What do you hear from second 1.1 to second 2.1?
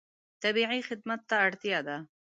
ته اړتیا ده.